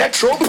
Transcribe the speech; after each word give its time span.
Metro 0.00 0.39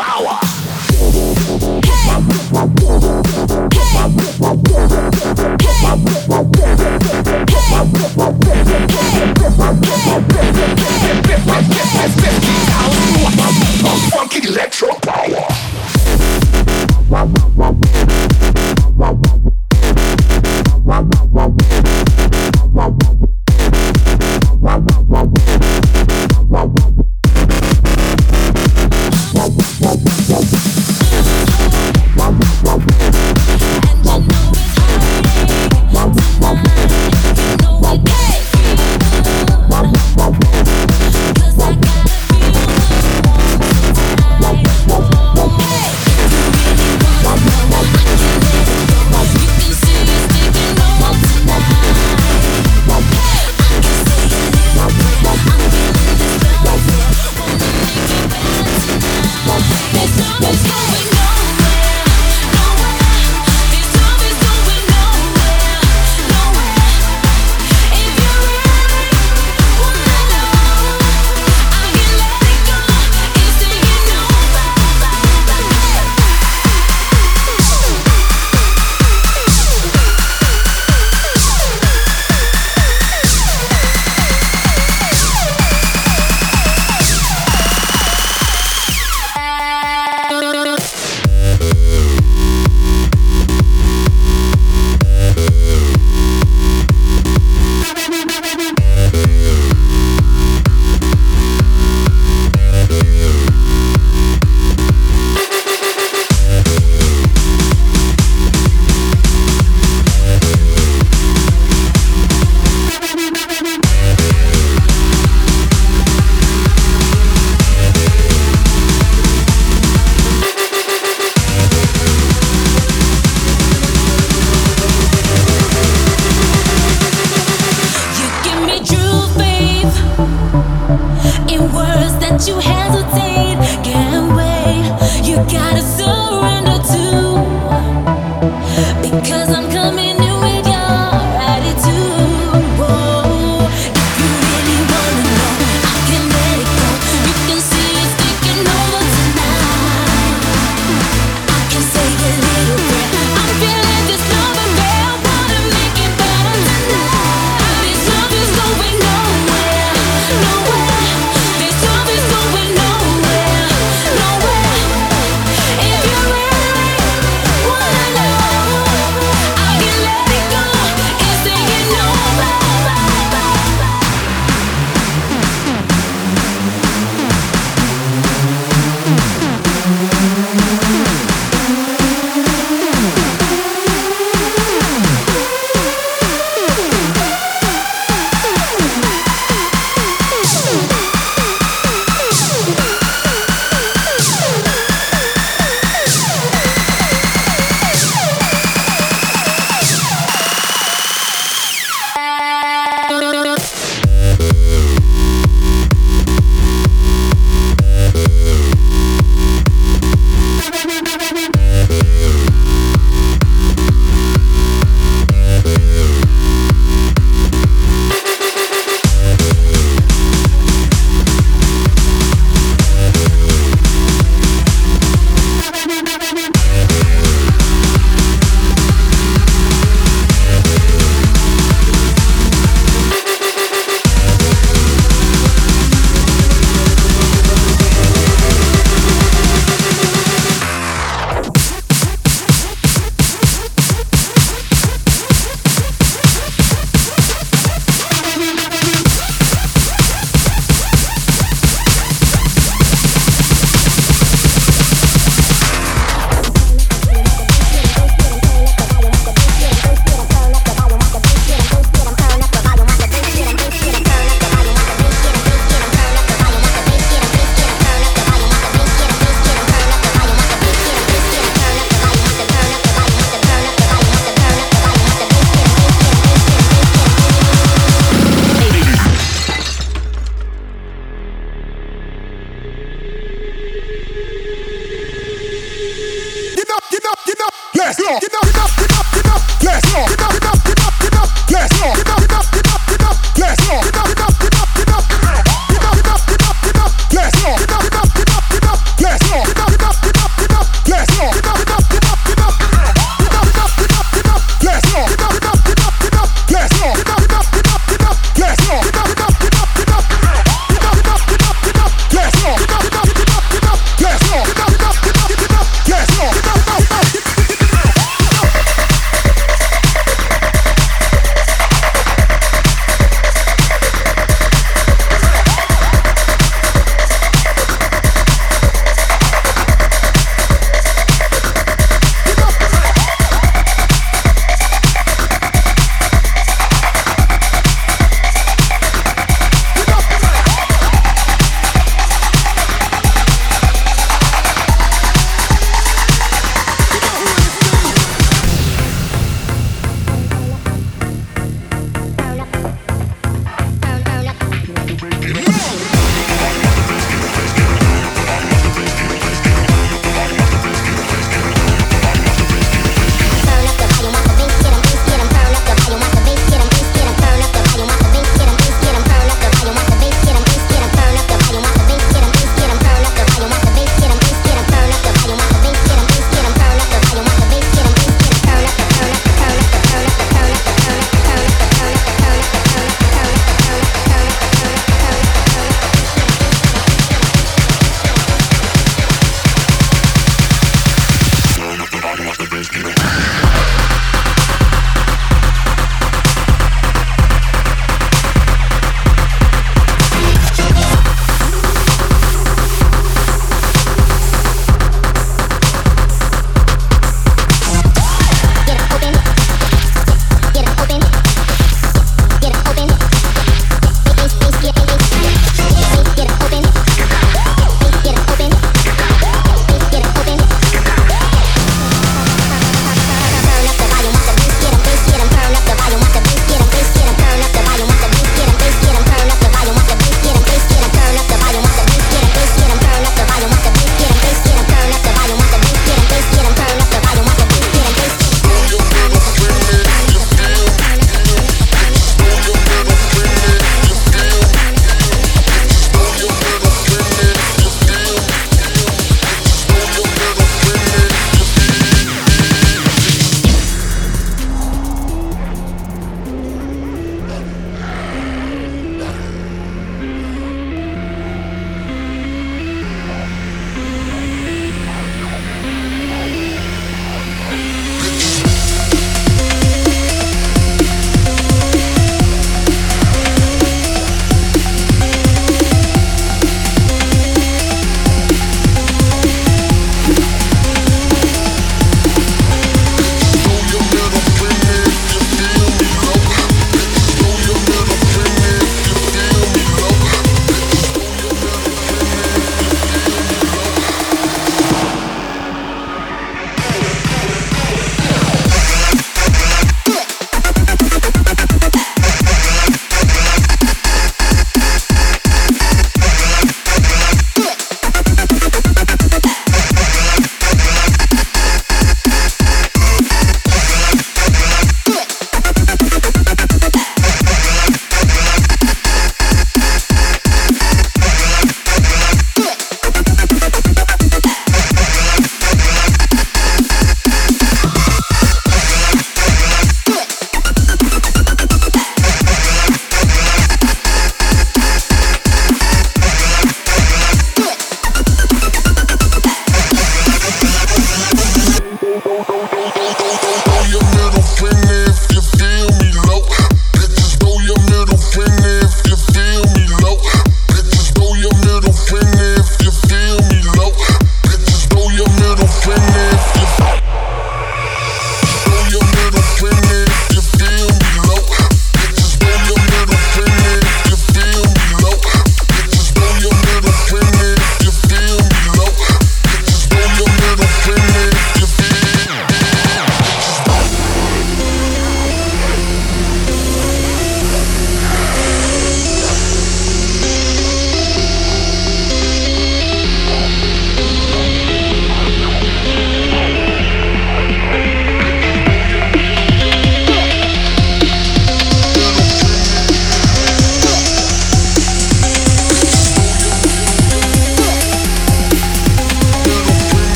yes, 288.00 288.20
get 288.22 288.34
up, 288.34 288.44
get 288.44 288.58
up, 288.58 288.72
get 288.78 288.92
up, 288.92 289.06
get 289.12 289.26
up, 289.26 289.42
get 289.60 289.84
up, 289.92 290.08
get 290.08 290.46
up, 290.46 290.64
get 290.64 290.80
up, 290.80 290.94
get 291.02 291.16
up, 291.16 291.30
yes, 291.50 291.70
get 291.80 292.10
up. 292.10 292.21